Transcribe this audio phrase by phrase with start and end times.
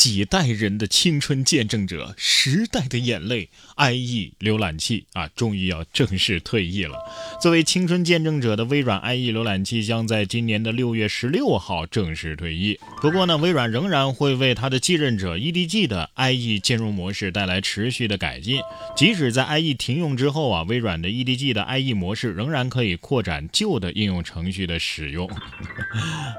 [0.00, 6.96] 几代人的青春见证者，时代的眼泪，IE 浏览器啊，终于要正式退役了。
[7.38, 12.80] 作为青春见证者的微软 IE 浏览器将在今年的六月十六号正式退役。
[13.02, 18.62] 不过呢，微软仍然会为它的继任者 EDG 的 IE 兼容模式带来持续的改进。
[18.96, 25.30] 即使在 IE 停用之后啊，微软的 EDG 的 IE 模式仍然可以扩展旧的应用程序的使用。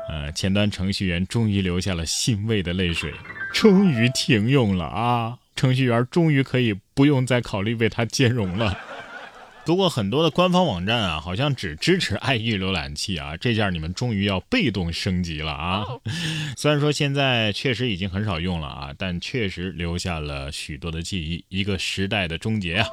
[0.09, 3.13] 呃，前端程序员终于流下了欣慰的泪水。
[3.53, 5.37] 终于停用了啊！
[5.55, 8.77] 程序员终于可以不用再考虑为它兼容了。
[9.63, 15.85] 不过很多的官方网站啊，好像只支持 IE 浏览器啊，这下你们终于要被动升级了啊！
[16.57, 22.87] 虽然说现在确实已经很少用了啊，但确实留下了许多的记忆，一个时代的终结啊！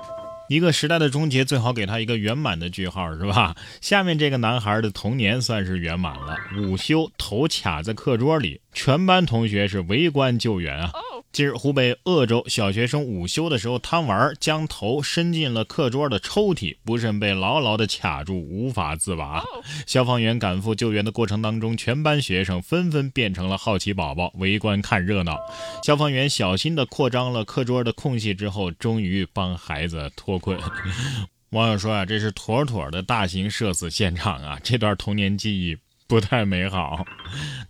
[0.48, 3.54] 一个时代的终结，最好给他一个圆满的句号，是吧？
[3.80, 6.36] 下面这个男孩的童年算是圆满了。
[6.62, 10.90] 午休头卡在课桌里，全班同学是围观救援啊。
[11.30, 19.44] 近日，湖北鄂州小学生午休的时候贪玩，将头伸进了课桌的抽屉，不慎被牢牢的卡住，无法自拔。
[19.86, 25.38] 消防员赶赴救援的过程当中，全班学生纷纷变成了好奇宝宝，围观看热闹。
[25.84, 30.58] 消防员小心地扩张了课桌的空隙之后，终于帮孩子脱困。
[31.50, 34.58] 网友说啊，这是妥妥的大型社死现场啊！
[34.62, 35.76] 这段童年记忆。
[36.08, 37.04] 不太美好，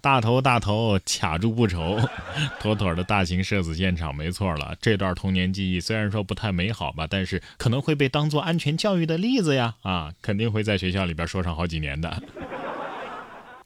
[0.00, 1.98] 大头大头卡住不愁，
[2.61, 4.77] 妥妥的大型社死现场，没错了。
[4.81, 12.22] 这段童年记忆虽然说不太美好吧，但是可能会被当做安全教育的例子呀，啊，肯定会在学校里边说上好几年的。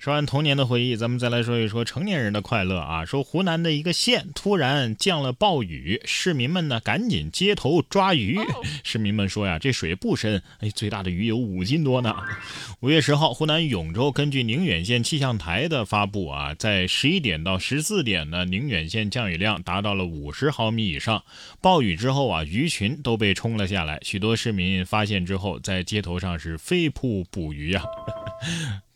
[0.02, 3.04] 说完童年的回忆，咱们再来说一说成年人的快乐啊！
[3.04, 8.36] 说湖南的一个县突然降了暴雨，市民们呢赶紧街头抓鱼。
[8.82, 12.16] 市民们说呀，这水不深，哎，最大的鱼有五斤多呢。
[12.80, 21.22] 五月十号，湖南永州根据宁远县气象台的发布啊，在十一点到十四点呢，宁远县降雨量达到了五十毫米以上。
[21.60, 27.84] 暴雨之后啊，鱼群都被冲了下来，许多市民发现之后，在街头上是飞扑捕鱼呀。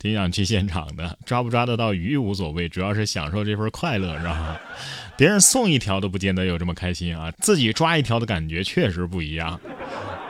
[0.06, 4.56] 挺想去现场的，抓不抓得到鱼无所谓，主要是享受这份快乐，知道吗？
[5.18, 9.60] 别人送一条都不见得有这么开心啊，自己抓一条的感觉确实不一样。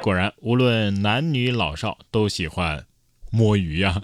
[0.00, 2.86] 果然，无论男女老少都喜欢
[3.30, 4.00] 摸鱼呀。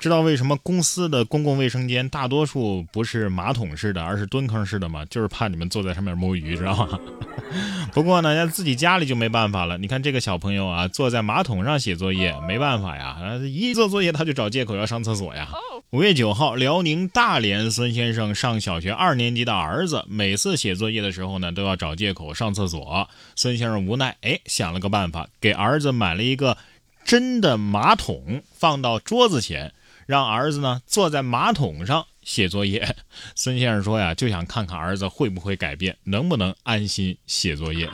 [0.00, 5.04] 知道为什么公司的公共卫生间大多数不是马桶式的，而是蹲坑式的吗？
[5.06, 6.98] 就是怕你们坐在上面摸鱼，知道吗？
[7.92, 9.76] 不过呢，在自己家里就没办法了。
[9.76, 15.48] 你看这个小朋友啊，坐在马桶上写作业，没办法呀，一做作业他就找借口要上厕所呀。
[15.90, 23.08] 五月九号，辽宁大连孙先生上小学二年级的儿子，每次写作业的时候呢，都要找借口上厕所。
[23.34, 26.56] 孙先生无奈，哎，想了个办法，给儿子买了一个
[27.04, 29.72] 真的马桶，放到桌子前。
[30.08, 32.96] 让儿子呢坐在马桶上写作业。
[33.34, 37.86] 孙先生说呀，就想看看儿子会不会改变，能不能安心写作业。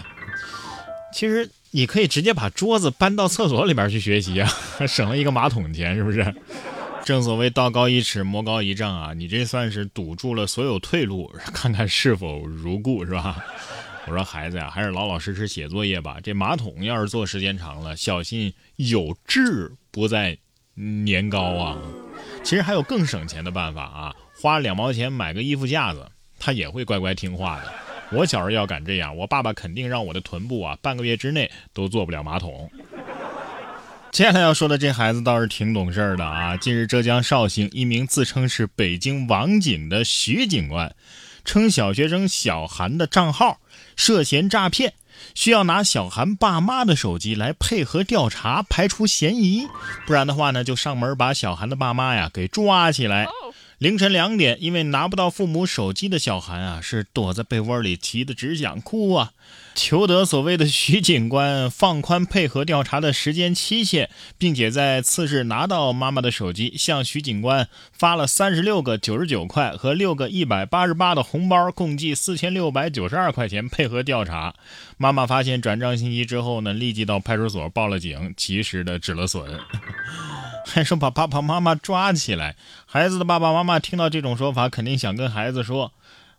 [1.13, 4.49] 其实你可以直接把桌子搬到厕所里边去学习啊，
[4.87, 6.33] 省了一个马桶钱，是不是？
[7.05, 13.45] 正所谓道高一尺，魔高一丈啊，你这算是堵住了所有退路，看看是否如故，是吧？
[14.07, 16.19] 我说孩子呀，还是老老实实写作业吧。
[16.23, 20.39] 这马桶要是坐时间长了，小心有志不在。
[20.77, 21.79] 年高啊，
[22.43, 26.07] 其实还有更省钱的办法啊，花两毛钱买个衣服架子，
[26.39, 27.73] 他也会乖乖听话的。
[28.13, 32.71] 我小时候要敢这样，我爸爸肯定让我的臀部啊，半个月之内都坐不了马桶。
[34.13, 36.57] 接下来要说的这孩子倒是挺懂事儿的啊。
[36.57, 40.95] 近日，浙江绍兴一名自称是北京网警的徐警官，
[41.45, 43.61] 称小学生小韩的账号
[43.97, 44.95] 涉嫌诈骗。
[45.33, 49.69] 需要拿小韩爸妈的手机来配合调查，排除嫌疑，
[50.07, 53.27] 不然的话呢，就上门把小韩的爸妈呀给抓起来。
[53.79, 59.33] 凌晨两点，因为拿不到父母手机的小韩啊，是躲在被窝里急得只想哭啊。
[59.75, 64.09] 求得所谓的徐警官放宽配合调查的时间期限，
[64.39, 74.55] 并且在次日拿到妈妈的手机，向徐警官发了三十六个九十九块和六个一百八十八的红包，共计四千六百九十二块钱配合调查。
[74.97, 79.45] 妈妈发现转账信息之后呢，立即到派出所报了警，及时的止了损。
[80.67, 82.57] 还说把爸爸妈妈抓起来，
[82.87, 85.93] 孩子的爸爸妈妈听到这种说法，肯定想跟孩子说：“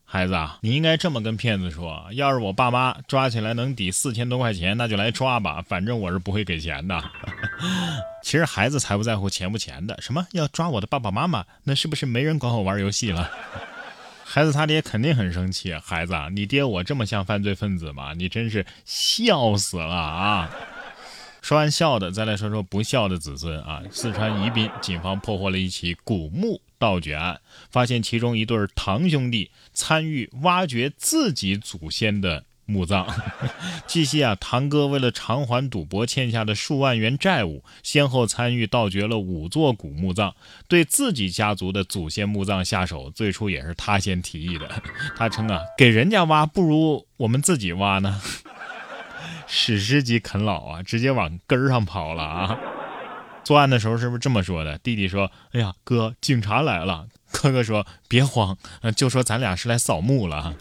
[0.03, 7.01] 孩子啊，你应该这么跟骗子说，要是我爸妈抓起来能抵四千多块钱，那就来抓吧，反正我是不会给钱的。
[8.23, 13.29] ”其实孩子才不在乎钱不钱的，什么要抓我的爸爸妈妈，那是不是没人管我玩游戏了？
[14.27, 18.13] 孩子他爹肯定很生气，孩子啊，你爹我这么像犯罪分子吗？
[18.17, 20.49] 你真是笑死了啊！
[21.45, 23.83] 说完孝的，再来说说不孝的子孙啊！
[23.91, 27.39] 四川宜宾警方破获了一起古墓盗掘案，
[27.69, 32.45] 发现其中一对堂兄弟参与挖掘自己祖先的。
[32.67, 33.05] 墓葬，
[33.85, 40.33] 据悉啊，堂哥为了偿还赌博欠下的数万元债务，先后参与盗掘了五座古墓葬，
[40.67, 44.67] 对自己家族的祖先墓葬下手，最初也是他先提议的。
[45.15, 48.19] 他称啊，给人家挖不如我们自己挖呢。
[49.57, 52.59] 史诗级啃老啊，直接往根儿上跑了啊！
[53.45, 54.77] 作案的时候是不是这么说的？
[54.79, 58.57] 弟弟说：“哎呀，哥，警察来了。”哥哥说：“别慌，
[58.97, 60.53] 就说咱俩是来扫墓了。”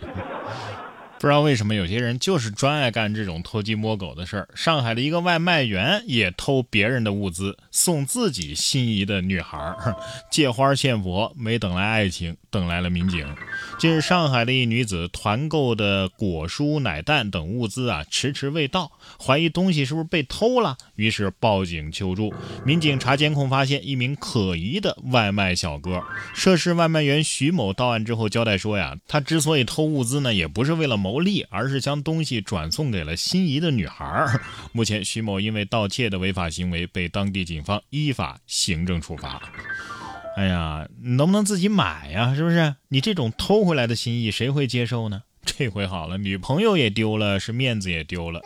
[1.18, 4.48] 不知道为什么有些人就是专爱干这种偷鸡摸狗的事儿。
[4.54, 9.74] 上海的一个外卖员也偷别人的物资送自己心仪的女孩，
[10.30, 13.26] 借花献佛，没等来爱情，等来了民警。
[13.80, 22.32] 近日，上海的一女子团购的果蔬、奶蛋等物资啊，迟迟未到，怀疑东西是不是被偷了，于是报警求助。
[22.64, 26.00] 民警查监控发现一名可疑的外卖小哥。
[26.32, 34.24] 涉事外卖员徐某到案之后交代说呀，他之所以偷物资呢，也不是为了牟利，而是将东西转送给了心仪的女孩。
[34.70, 39.42] 目前，徐某因为盗窃的违法行为被当地警方依法行政处罚。
[40.36, 42.34] 哎呀，能不能自己买呀？
[42.34, 42.74] 是不是？
[42.88, 45.22] 你这种偷回来的心意，谁会接受呢？
[45.46, 48.40] 这回好了，女朋友也丢了，是面子也丢了。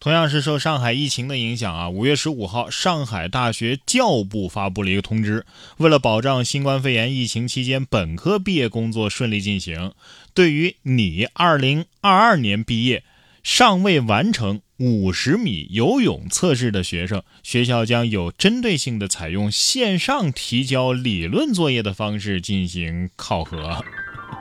[0.00, 5.44] 同样是受上海疫情的影响啊，五月十五号，上海大学教部发布了一个通知，
[5.78, 9.92] 为了保障新冠肺炎疫情期间本科毕业工作顺利进行，
[10.32, 13.02] 对于你二零二二年毕业
[13.42, 14.60] 尚未完成。
[14.78, 23.84] 五十米游泳测试的学生，学校将有针对性的采用线上提交理论作业的方式进行考核。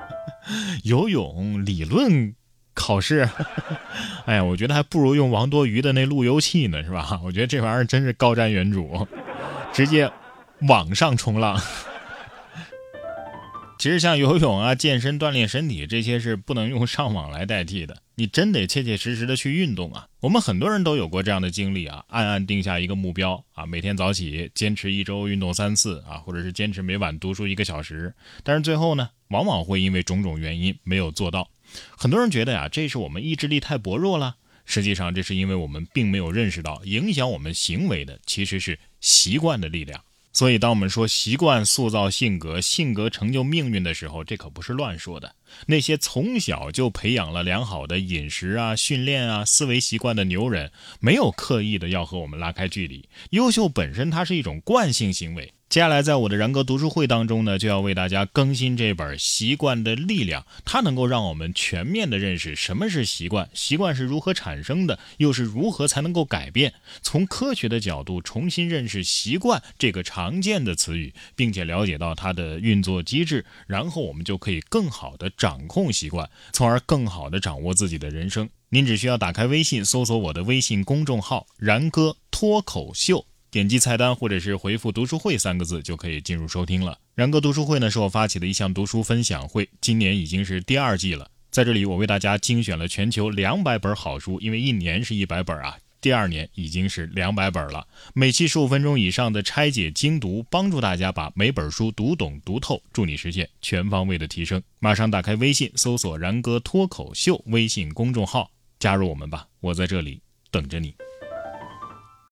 [0.83, 2.35] 游泳理论
[2.75, 3.27] 考试，
[4.25, 7.19] 哎呀，我觉得还不如用王多鱼的那路由器呢，是吧？
[7.25, 9.07] 我觉得这玩意儿真是高瞻远瞩，
[9.73, 10.11] 直接
[10.67, 11.59] 网上冲浪。
[13.87, 20.09] 其实像游泳啊、健身、锻炼身体这些是不能用上网来代替的，你真得切切实实的去运动啊。
[20.19, 28.13] 我们很多人都有过这样的经历啊，暗暗定下一个目标啊，每天早起坚持一周运动三次啊，或者是坚持每晚读书一个小时，
[28.43, 31.49] 但是最后呢，往往会因为种种原因没有做到。
[31.95, 34.35] 很多人觉得呀，这是我们意志力太薄弱了，
[34.65, 40.03] 实际上这是因为我们并没有认识到，影响我们行为的其实是习惯的力量。
[40.33, 45.35] 所以，当我们说习惯塑造性格，性格成就命运的时候，这可不是乱说的。
[45.65, 53.09] 那些从小就培养了良好的饮食啊、训练啊、思维习惯的牛人，没有刻意的要和我们拉开距离。
[53.31, 55.53] 优秀本身，它是一种惯性行为。
[55.69, 66.73] 接下来，在我的然哥读书会当中呢，就要为大家更新这本《习惯的力量》，它能够让我们全面的认识什么是习惯，习惯是如何产生的，又是如何才能够改变。
[67.01, 78.49] 从科学的角度重新认识习惯这个常见的词语，并且了解到它的运作机制，然后我们就可以更好的掌控习惯，从而更好的掌握自己的人生。
[78.69, 83.25] 您只需要打开微信，搜索我的微信公众号“然哥脱口秀”。
[83.49, 86.99] 点击菜单或者是回复“读书会”三个字就可以进入收听了。
[87.15, 91.31] 然哥读书会呢是我发起的一项读书分享会，今年已经是第二季了。
[91.49, 97.87] 在这里，我为大家精选了全球两百本好书，因为一年是一百本啊，第二年已经是两百本了。
[98.13, 104.61] 每期十五分钟以上的拆解精读，帮助大家把每本书读懂读透，助你实现全方位的提升。
[104.79, 110.19] 马上打开微信，搜索“然哥脱口秀”微信公众号，加入我们吧，我在这里
[110.51, 110.93] 等着你。